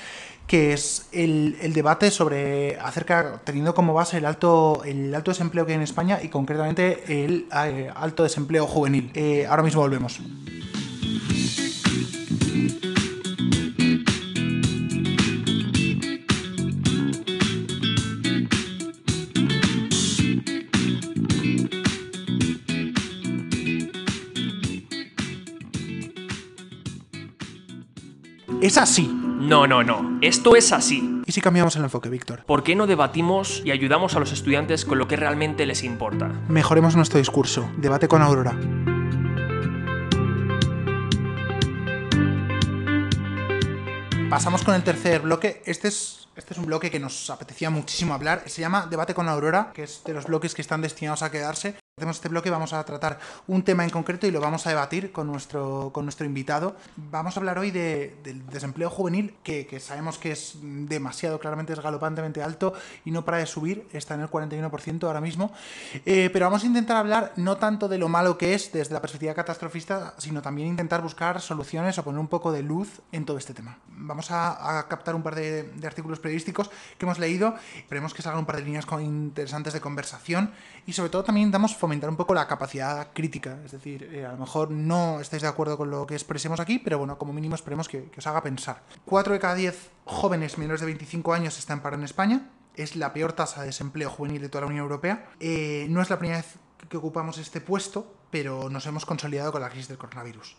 [0.47, 5.65] que es el, el debate sobre acerca, teniendo como base el alto, el alto desempleo
[5.65, 9.11] que hay en España y concretamente el eh, alto desempleo juvenil.
[9.13, 10.19] Eh, ahora mismo volvemos.
[28.63, 29.09] Es así.
[29.09, 30.19] No, no, no.
[30.21, 31.21] Esto es así.
[31.25, 32.45] ¿Y si cambiamos el enfoque, Víctor?
[32.45, 36.29] ¿Por qué no debatimos y ayudamos a los estudiantes con lo que realmente les importa?
[36.47, 37.69] Mejoremos nuestro discurso.
[37.75, 38.57] Debate con Aurora.
[44.29, 45.61] Pasamos con el tercer bloque.
[45.65, 48.43] Este es, este es un bloque que nos apetecía muchísimo hablar.
[48.45, 51.75] Se llama Debate con Aurora, que es de los bloques que están destinados a quedarse.
[51.95, 55.11] Hacemos este bloque, vamos a tratar un tema en concreto y lo vamos a debatir
[55.11, 56.75] con nuestro, con nuestro invitado.
[56.95, 61.79] Vamos a hablar hoy de, del desempleo juvenil, que, sabemos que es demasiado, claramente es
[61.79, 62.73] galopantemente alto
[63.05, 65.51] y no para de subir, está en el 41% ahora mismo.
[66.03, 68.99] Eh, pero vamos a intentar hablar no tanto de lo malo que es desde la
[68.99, 73.37] perspectiva catastrofista, sino también intentar buscar soluciones o poner un poco de luz en todo
[73.37, 73.77] este tema.
[73.89, 78.23] Vamos a, a captar un par de, de, artículos periodísticos que hemos leído, esperemos que
[78.23, 80.53] salgan un par de líneas interesantes de conversación
[80.87, 83.59] y sobre todo también damos fomentar un poco la capacidad crítica.
[83.65, 86.79] Es decir, eh, a lo mejor no estáis de acuerdo con lo que expresemos aquí,
[86.79, 88.83] pero bueno, como mínimo esperemos que, que os haga pensar.
[89.03, 92.49] 4 de cada 10 jóvenes menores de 25 años están paro en España.
[92.77, 95.29] Es la peor tasa de desempleo juvenil de toda la Unión Europea.
[95.41, 96.55] Eh, no es la primera vez
[96.87, 100.55] que ocupamos este puesto, pero nos hemos consolidado con la crisis del coronavirus.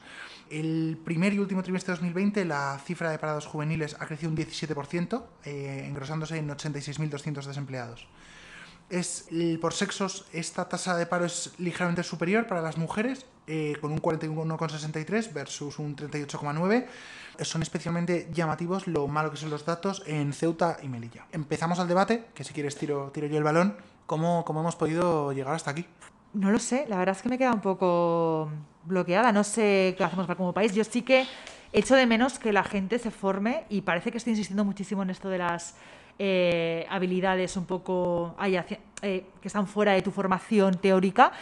[0.50, 4.36] El primer y último trimestre de 2020 la cifra de parados juveniles ha crecido un
[4.36, 8.08] 17%, eh, engrosándose en 86.200 desempleados
[8.98, 9.28] es
[9.60, 14.00] por sexos esta tasa de paro es ligeramente superior para las mujeres eh, con un
[14.00, 16.86] 41,63 versus un 38,9
[17.40, 21.88] son especialmente llamativos lo malo que son los datos en Ceuta y Melilla empezamos al
[21.88, 23.76] debate que si quieres tiro, tiro yo el balón
[24.06, 25.86] ¿Cómo, ¿Cómo hemos podido llegar hasta aquí?
[26.34, 28.50] No lo sé, la verdad es que me queda un poco
[28.84, 30.74] bloqueada, no sé qué hacemos como país.
[30.74, 31.26] Yo sí que
[31.72, 35.10] echo de menos que la gente se forme y parece que estoy insistiendo muchísimo en
[35.10, 35.76] esto de las
[36.18, 41.32] eh, habilidades un poco ay, eh, que están fuera de tu formación teórica,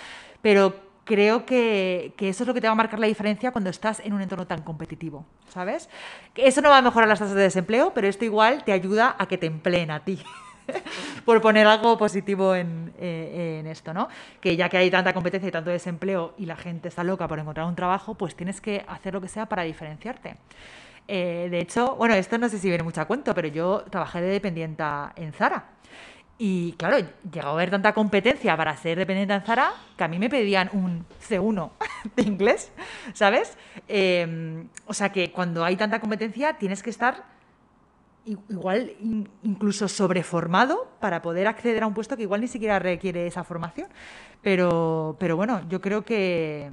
[0.41, 3.71] pero creo que, que, eso es lo que te va a marcar la diferencia cuando
[3.71, 5.89] estás en un entorno tan competitivo, ¿sabes?
[6.35, 9.17] Que eso no va a mejorar las tasas de desempleo, pero esto igual te ayuda
[9.19, 10.23] a que te empleen a ti.
[11.25, 14.09] por poner algo positivo en, eh, en, esto, ¿no?
[14.41, 17.39] Que ya que hay tanta competencia y tanto desempleo y la gente está loca por
[17.39, 20.37] encontrar un trabajo, pues tienes que hacer lo que sea para diferenciarte.
[21.09, 24.21] Eh, de hecho, bueno, esto no sé si viene mucho a cuento, pero yo trabajé
[24.21, 24.85] de dependiente
[25.17, 25.65] en Zara.
[26.39, 26.97] Y claro,
[27.31, 30.71] llegó a haber tanta competencia para ser dependiente en Zara que a mí me pedían
[30.73, 31.71] un C1
[32.17, 32.73] de inglés,
[33.13, 33.57] ¿sabes?
[33.89, 37.25] Eh, o sea que cuando hay tanta competencia tienes que estar
[38.25, 38.93] igual
[39.43, 43.89] incluso sobreformado para poder acceder a un puesto que igual ni siquiera requiere esa formación.
[44.43, 46.73] Pero, pero bueno, yo creo que,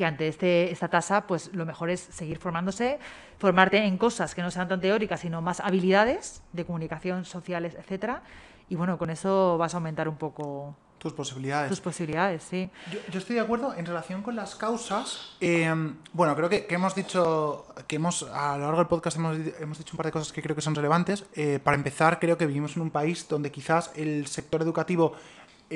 [0.00, 2.98] que ante este, esta tasa, pues lo mejor es seguir formándose,
[3.36, 8.22] formarte en cosas que no sean tan teóricas, sino más habilidades de comunicación, sociales, etcétera.
[8.70, 11.68] Y bueno, con eso vas a aumentar un poco tus posibilidades.
[11.68, 12.70] Tus posibilidades, sí.
[12.90, 15.36] Yo, yo, estoy de acuerdo en relación con las causas.
[15.42, 15.70] Eh,
[16.14, 19.76] bueno, creo que, que, hemos dicho, que hemos a lo largo del podcast hemos, hemos
[19.76, 21.26] dicho un par de cosas que creo que son relevantes.
[21.34, 25.12] Eh, para empezar, creo que vivimos en un país donde quizás el sector educativo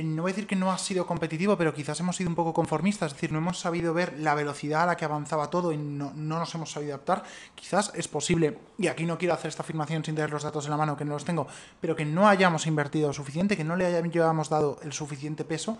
[0.03, 2.53] no voy a decir que no ha sido competitivo, pero quizás hemos sido un poco
[2.53, 5.77] conformistas, es decir, no hemos sabido ver la velocidad a la que avanzaba todo y
[5.77, 7.23] no, no, nos hemos sabido adaptar.
[7.55, 10.73] Quizás es posible, y aquí no quiero hacer esta afirmación sin tener los datos en
[10.73, 11.47] la mano, que no los tengo,
[11.81, 15.79] pero que no hayamos invertido suficiente, que no le hayamos dado el suficiente peso.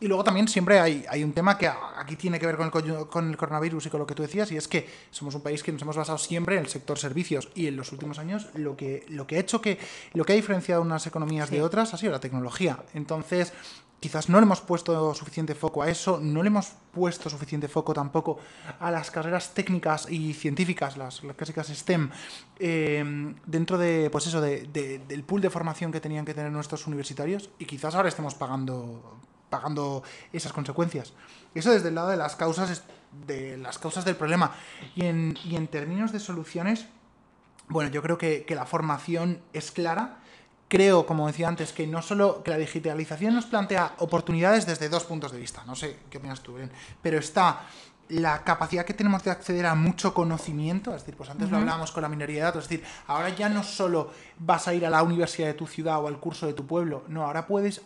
[0.00, 3.06] Y luego también siempre hay, hay un tema que aquí tiene que ver con el,
[3.08, 5.62] con el coronavirus y con lo que tú decías, y es que somos un país
[5.62, 8.76] que nos hemos basado siempre en el sector servicios, y en los últimos años lo
[8.76, 9.78] que, lo que ha hecho que,
[10.12, 11.56] lo que ha diferenciado unas economías sí.
[11.56, 12.78] de otras ha sido la tecnología.
[12.94, 13.52] Entonces,
[13.98, 17.92] quizás no le hemos puesto suficiente foco a eso, no le hemos puesto suficiente foco
[17.92, 18.38] tampoco
[18.78, 22.10] a las carreras técnicas y científicas, las, las clásicas STEM,
[22.60, 26.52] eh, dentro de, pues eso, de, de, del pool de formación que tenían que tener
[26.52, 29.18] nuestros universitarios, y quizás ahora estemos pagando
[29.50, 31.12] pagando esas consecuencias.
[31.54, 32.82] Eso desde el lado de las causas
[33.26, 34.52] de las causas del problema.
[34.94, 36.86] Y en, y en términos de soluciones,
[37.68, 40.18] bueno, yo creo que, que, la formación es clara.
[40.68, 45.04] Creo, como decía antes, que no solo que la digitalización nos plantea oportunidades desde dos
[45.04, 45.64] puntos de vista.
[45.64, 47.62] No sé qué opinas tú, Ben, pero está
[48.08, 51.52] la capacidad que tenemos de acceder a mucho conocimiento, es decir, pues antes uh -huh.
[51.52, 54.74] lo hablábamos con la minería de datos, es decir, ahora ya no solo vas a
[54.74, 57.46] ir a la universidad de tu ciudad o al curso de tu pueblo, no, ahora
[57.46, 57.82] puedes,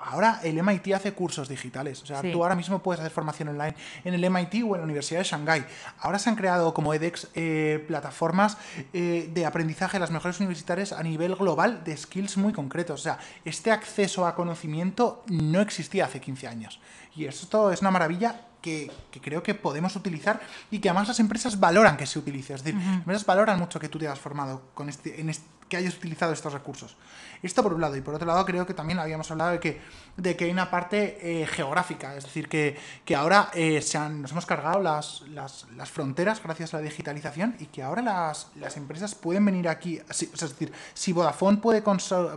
[0.00, 2.32] ahora el MIT hace cursos digitales, o sea, sí.
[2.32, 5.24] tú ahora mismo puedes hacer formación online en el MIT o en la Universidad de
[5.24, 5.64] Shanghái.
[6.00, 8.56] Ahora se han creado como edX eh, plataformas
[8.92, 13.02] eh, de aprendizaje de las mejores universitarias a nivel global de skills muy concretos, o
[13.02, 16.80] sea, este acceso a conocimiento no existía hace 15 años.
[17.14, 20.40] Y esto es una maravilla que, que, creo que podemos utilizar
[20.72, 22.54] y que además las empresas valoran que se utilice.
[22.54, 22.90] Es decir, uh -huh.
[22.90, 25.96] las empresas valoran mucho que tú te hayas formado con este, en este, que hayas
[25.96, 26.96] utilizado estos recursos.
[27.42, 27.96] Esto por un lado.
[27.96, 29.80] Y por otro lado, creo que también habíamos hablado de que,
[30.16, 32.14] de que hay una parte eh, geográfica.
[32.16, 36.42] Es decir, que, que ahora eh, se han, nos hemos cargado las, las, las, fronteras
[36.42, 40.00] gracias a la digitalización y que ahora las, las empresas pueden venir aquí.
[40.08, 41.82] es decir, si Vodafone puede,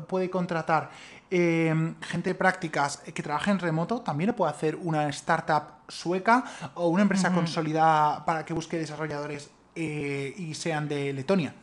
[0.08, 0.90] puede contratar
[1.32, 6.44] eh, gente de prácticas que trabaje en remoto, también lo puede hacer una startup sueca
[6.76, 7.36] o una empresa uh -huh.
[7.36, 11.54] consolidada para que busque desarrolladores y sean de Letonia.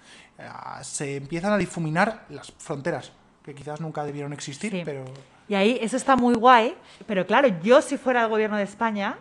[0.83, 3.13] Se empiezan a difuminar las fronteras,
[3.45, 4.83] que quizás nunca debieron existir, sí.
[4.85, 5.05] pero...
[5.49, 9.19] Y ahí eso está muy guay, pero claro, yo si fuera el gobierno de España,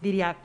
[0.00, 0.36] diría,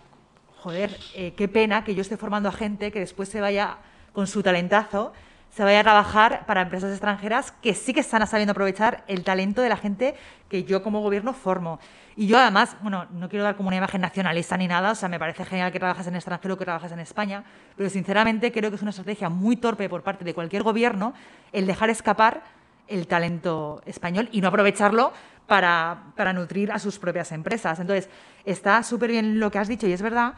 [0.60, 3.78] joder, eh, qué pena que yo esté formando a gente que después se vaya
[4.12, 5.14] con su talentazo,
[5.56, 9.62] se vaya a trabajar para empresas extranjeras que sí que están sabiendo aprovechar el talento
[9.62, 10.16] de la gente
[10.50, 11.80] que yo como gobierno formo.
[12.16, 15.10] Y yo además, bueno, no quiero dar como una imagen nacionalista ni nada, o sea,
[15.10, 17.44] me parece genial que trabajas en extranjero, que trabajas en España,
[17.78, 21.14] pero sinceramente creo que es una estrategia muy torpe por parte de cualquier gobierno
[21.52, 22.42] el dejar escapar
[22.88, 25.14] el talento español y no aprovecharlo
[25.46, 27.80] para, para nutrir a sus propias empresas.
[27.80, 28.10] Entonces,
[28.44, 30.34] está súper bien lo que has dicho y es verdad,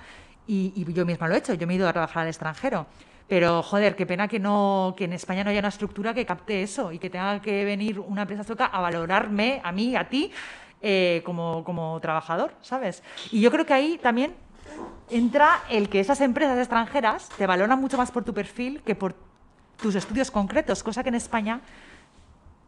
[0.45, 2.85] y, y yo misma lo he hecho, yo me he ido a trabajar al extranjero.
[3.27, 6.61] Pero, joder, qué pena que, no, que en España no haya una estructura que capte
[6.61, 10.31] eso y que tenga que venir una empresa sueca a valorarme, a mí, a ti,
[10.81, 13.01] eh, como, como trabajador, ¿sabes?
[13.31, 14.35] Y yo creo que ahí también
[15.09, 19.15] entra el que esas empresas extranjeras te valoran mucho más por tu perfil que por
[19.81, 21.61] tus estudios concretos, cosa que en España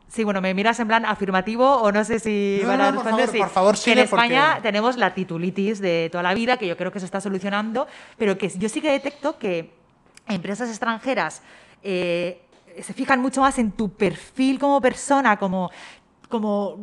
[0.10, 3.02] Sí, bueno, me miras en plan afirmativo o no sé si No, van a no,
[3.02, 3.38] por favor, sí.
[3.39, 6.78] por favor, Que en España porque- tenemos la titulitis de toda la vida, que yo
[6.78, 9.76] creo que se está solucionando, pero que yo sí que detecto que
[10.28, 11.42] empresas extranjeras
[11.84, 12.42] eh,
[12.82, 15.72] se fijan mucho más en tu perfil como persona, como,
[16.30, 16.78] como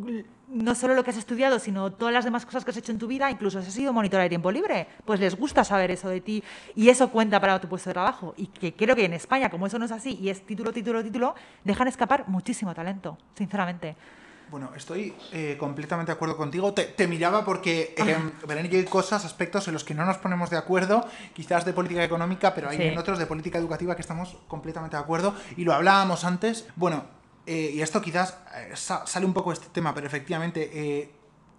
[0.47, 2.99] no solo lo que has estudiado, sino todas las demás cosas que has hecho en
[2.99, 6.21] tu vida, incluso has sido monitora de tiempo libre, pues les gusta saber eso de
[6.21, 6.43] ti
[6.75, 8.33] y eso cuenta para tu puesto de trabajo.
[8.37, 11.03] Y que creo que en España, como eso no es así y es título, título,
[11.03, 13.95] título, dejan escapar muchísimo talento, sinceramente.
[14.49, 16.73] Bueno, estoy eh, completamente de acuerdo contigo.
[16.73, 18.17] Te, te miraba porque, eh,
[18.49, 22.53] hay cosas, aspectos en los que no nos ponemos de acuerdo, quizás de política económica,
[22.53, 22.83] pero hay Sí.
[22.83, 25.33] en otros de política educativa que estamos completamente de acuerdo.
[25.57, 26.65] Y lo hablábamos antes.
[26.75, 27.05] Bueno,
[27.47, 31.09] eh, y esto quizás eh, sa- sale un poco de este tema, pero efectivamente,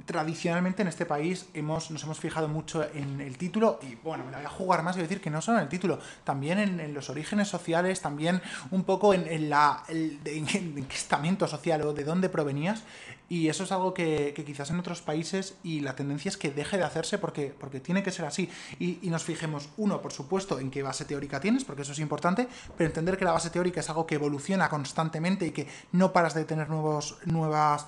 [0.06, 4.30] tradicionalmente en este país hemos, nos hemos fijado mucho en el título y bueno, me
[4.30, 6.94] la voy a jugar más y decir que no solo en el título, también en,
[6.94, 8.40] los orígenes sociales, también
[8.70, 12.84] un poco en, la, el- en, estamento social o de dónde provenías.
[13.28, 16.52] Y eso es algo que, que quizás en otros países y la tendencia es que
[16.52, 18.48] deje de hacerse porque, porque tiene que ser así.
[18.78, 21.98] Y, y nos fijemos, uno, por supuesto, en qué base teórica tienes, porque eso es
[21.98, 22.46] importante,
[22.78, 26.34] pero entender que la base teórica es algo que evoluciona constantemente y que no paras
[26.34, 27.86] de tener nuevos, nuevas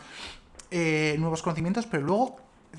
[0.70, 2.36] eh, nuevos conocimientos, pero luego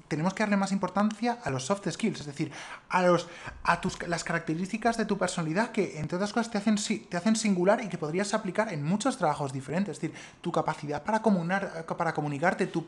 [0.08, 2.52] tenemos que darle más importancia a los soft skills, es decir,
[2.89, 3.28] a los
[3.63, 6.75] a tus las características de tu personalidad que entre otras cosas te hacen
[7.10, 11.04] te hacen singular y que podrías aplicar en muchos trabajos diferentes, es decir, tu capacidad
[11.04, 12.86] para comunar para comunicarte, tu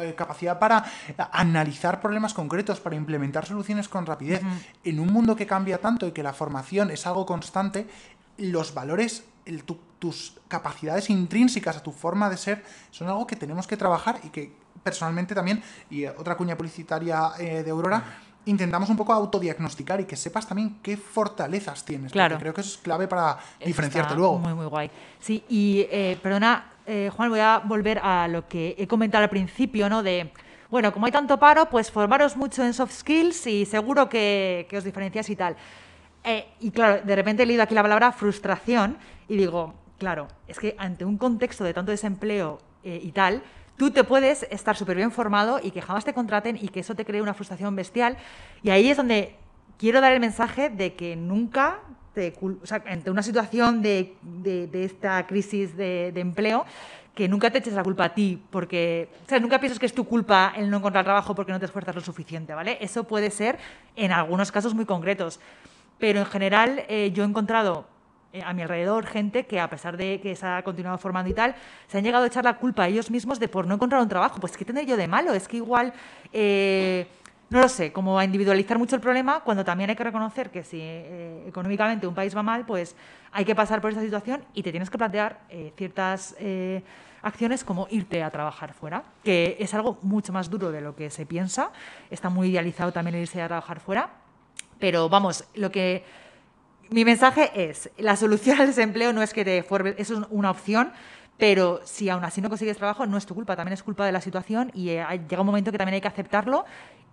[0.00, 0.84] eh, capacidad para
[1.32, 4.40] analizar problemas concretos, para implementar soluciones con rapidez.
[4.84, 7.88] En un mundo que cambia tanto y que la formación es algo constante,
[8.38, 13.36] los valores, el- tu- tus capacidades intrínsecas a tu forma de ser son algo que
[13.36, 14.52] tenemos que trabajar y que
[14.82, 18.02] personalmente también, y otra cuña publicitaria eh, de Aurora,
[18.46, 22.06] intentamos un poco autodiagnosticar y que sepas también qué fortalezas tienes.
[22.10, 22.38] porque Claro.
[22.38, 24.38] creo que eso es clave para diferenciarte está luego.
[24.38, 24.90] Muy, muy guay.
[25.20, 29.30] Sí, y eh, perdona, eh, Juan, voy a volver a lo que he comentado al
[29.30, 30.02] principio, ¿no?
[30.02, 30.32] De,
[30.68, 34.78] bueno, como hay tanto paro, pues formaros mucho en soft skills y seguro que, que
[34.78, 35.54] os diferencias y tal.
[36.24, 38.96] Eh, y claro, de repente he leído aquí la palabra frustración
[39.28, 43.42] y digo, claro, es que ante un contexto de tanto desempleo eh, y tal,
[43.76, 46.94] tú te puedes estar súper bien formado y que jamás te contraten y que eso
[46.94, 48.16] te cree una frustración bestial.
[48.62, 49.34] Y ahí es donde
[49.78, 51.80] quiero dar el mensaje de que nunca,
[52.14, 56.64] cul- o sea, ante una situación de, de- de esta crisis de, de empleo,
[57.16, 59.92] que nunca te eches la culpa a ti, porque, o sea, nunca pienses que es
[59.94, 62.78] tu culpa el no encontrar trabajo porque no te esfuerzas lo suficiente, ¿vale?
[62.80, 63.58] Eso puede ser
[63.96, 65.38] en algunos casos muy concretos.
[66.02, 67.86] Pero en general eh, yo he encontrado
[68.32, 71.32] eh, a mi alrededor gente que a pesar de que se ha continuado formando y
[71.32, 71.54] tal,
[71.86, 74.08] se han llegado a echar la culpa a ellos mismos de por no encontrar un
[74.08, 74.40] trabajo.
[74.40, 75.32] Pues ¿qué tendré yo de malo?
[75.32, 75.92] Es que igual,
[76.32, 77.06] eh,
[77.50, 80.64] no lo sé, como a individualizar mucho el problema cuando también hay que reconocer que
[80.64, 82.96] si eh, económicamente un país va mal, pues
[83.30, 86.34] hay que pasar por esa situación y te tienes que plantear eh, ciertas...
[87.22, 91.08] acciones como irte a trabajar fuera, que es algo mucho más duro de lo que
[91.08, 91.70] se piensa.
[92.10, 94.21] Está muy idealizado también irse a trabajar fuera.
[94.82, 96.04] Pero vamos, lo que
[96.90, 100.50] mi mensaje es, la solución al desempleo no es que te formes, eso es una
[100.50, 100.90] opción,
[101.38, 104.10] pero si aún así no consigues trabajo, no es tu culpa, también es culpa de
[104.10, 106.64] la situación y eh, llega un momento que también hay que aceptarlo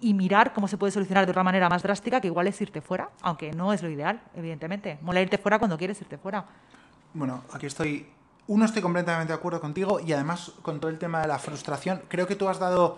[0.02, 2.82] y mirar cómo se puede solucionar de otra manera más drástica, que igual es irte
[2.82, 4.98] fuera, aunque no es lo ideal, evidentemente.
[5.04, 6.48] Mola irte fuera cuando quieres irte fuera.
[7.14, 8.08] Bueno, aquí estoy.
[8.48, 12.02] Uno, estoy completamente de acuerdo contigo y además con todo el tema de la frustración,
[12.08, 12.98] creo que tú has dado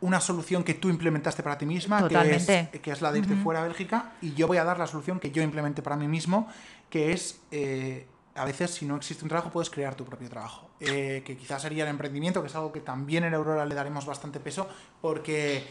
[0.00, 2.46] una solución que tú implementaste para ti misma, que es,
[2.80, 5.18] que es la de irte fuera a Bélgica, y yo voy a dar la solución
[5.18, 6.48] que yo implementé para mí mismo,
[6.88, 10.70] que es, eh, a veces si no existe un trabajo, puedes crear tu propio trabajo,
[10.80, 14.06] Eh, que quizás sería el emprendimiento, que es algo que también en Aurora le daremos
[14.06, 14.68] bastante peso,
[15.00, 15.64] porque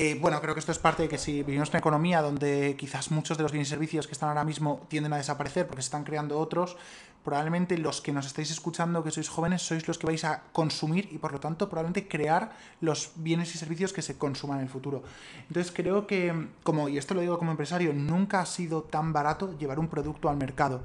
[0.00, 2.76] Eh, bueno, creo que esto es parte de que si vivimos en una economía donde
[2.78, 5.82] quizás muchos de los bienes y servicios que están ahora mismo tienden a desaparecer porque
[5.82, 6.76] se están creando otros,
[7.24, 11.08] probablemente los que nos estáis escuchando, que sois jóvenes, sois los que vais a consumir
[11.10, 14.70] y por lo tanto probablemente crear los bienes y servicios que se consuman en el
[14.70, 15.02] futuro.
[15.48, 19.58] Entonces creo que, como, y esto lo digo como empresario, nunca ha sido tan barato
[19.58, 20.80] llevar un producto al mercado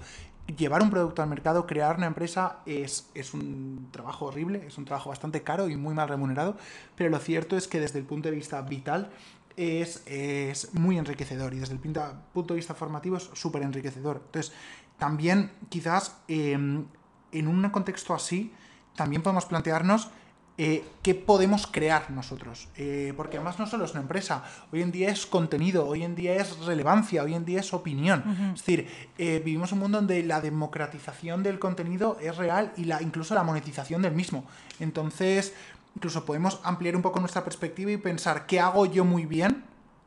[0.47, 4.85] llevar un producto al mercado, crear una empresa es, es, un trabajo horrible, es un
[4.85, 6.57] trabajo bastante caro y muy mal remunerado,
[6.95, 9.09] pero lo cierto es que desde el punto de vista vital
[9.55, 14.21] es, es muy enriquecedor y desde el punto de vista formativo es súper enriquecedor.
[14.25, 14.53] Entonces,
[14.97, 16.85] también quizás em,
[17.31, 18.53] en un contexto así,
[18.95, 20.09] también podemos plantearnos
[20.55, 22.67] eh, qué podemos crear nosotros.
[22.77, 26.13] Eh, porque además no solo es una empresa, hoy en día es contenido, hoy en
[26.13, 28.53] día es relevancia, hoy en día es opinión.
[28.53, 28.87] Es decir,
[29.17, 33.43] eh, vivimos un mundo donde la democratización del contenido es real y la, incluso la
[33.43, 34.45] monetización del mismo.
[34.79, 35.55] Entonces,
[35.95, 39.63] incluso podemos ampliar un poco nuestra perspectiva y pensar qué hago yo muy bien,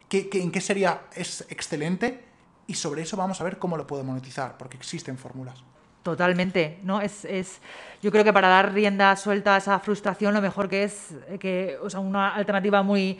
[0.08, 2.24] qué, en qué sería es excelente
[2.68, 5.62] y sobre eso vamos a ver cómo lo puedo monetizar, porque existen fórmulas.
[6.06, 7.00] Totalmente, ¿no?
[7.00, 7.60] Es, es,
[8.00, 11.76] yo creo que para dar rienda suelta a esa frustración, lo mejor que es que,
[11.82, 13.18] o sea, una alternativa muy,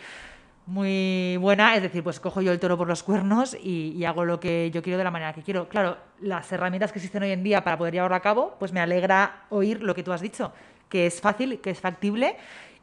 [0.67, 4.39] muy buena, es decir, pues cojo yo el toro por los cuernos y, hago lo
[4.39, 5.69] que yo quiero de la manera que quiero.
[5.69, 8.79] Claro, las herramientas que existen hoy en día para poder llevarlo a cabo, pues me
[8.79, 10.53] alegra oír lo que tú has dicho,
[10.89, 12.37] que es fácil, que es factible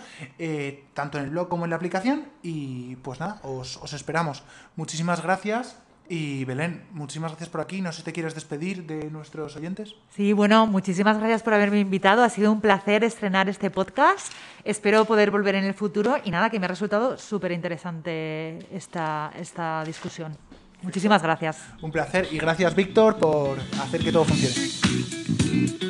[0.95, 2.29] tanto en el blog como en la aplicación.
[2.43, 4.45] Y pues nada, os, os esperamos.
[4.77, 5.77] Muchísimas gracias.
[6.13, 7.81] Y Belén, muchísimas gracias por aquí.
[7.81, 9.95] No sé si te quieres despedir de nuestros oyentes.
[10.11, 12.25] Sí, bueno, muchísimas gracias por haberme invitado.
[12.25, 14.33] Ha sido un placer estrenar este podcast.
[14.65, 19.31] Espero poder volver en el futuro y nada, que me ha resultado súper interesante esta,
[19.39, 20.37] esta discusión.
[20.83, 21.63] Muchísimas gracias.
[21.81, 25.90] Un placer y gracias, Víctor, por hacer que todo funcione.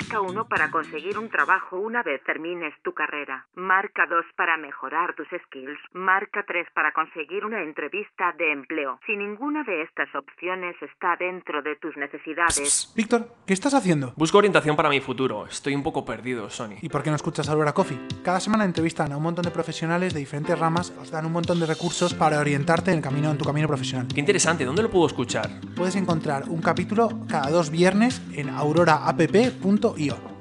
[0.11, 3.47] Marca 1 para conseguir un trabajo una vez termines tu carrera.
[3.55, 5.79] Marca 2 para mejorar tus skills.
[5.93, 8.99] Marca 3 para conseguir una entrevista de empleo.
[9.05, 12.91] Si ninguna de estas opciones está dentro de tus necesidades.
[12.93, 14.11] Víctor, ¿qué estás haciendo?
[14.17, 15.45] Busco orientación para mi futuro.
[15.45, 16.75] Estoy un poco perdido, Sony.
[16.81, 17.97] ¿Y por qué no escuchas Aurora Coffee?
[18.21, 21.57] Cada semana entrevistan a un montón de profesionales de diferentes ramas, os dan un montón
[21.61, 24.09] de recursos para orientarte en el camino en tu camino profesional.
[24.13, 25.49] Qué interesante, ¿dónde lo puedo escuchar?
[25.73, 28.49] Puedes encontrar un capítulo cada dos viernes en
[30.01, 30.40] guion.